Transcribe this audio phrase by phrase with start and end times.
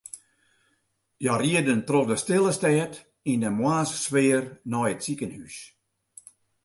[1.21, 2.93] Hja rieden troch de stille stêd
[3.31, 5.55] yn moarnssfear nei it sikehús.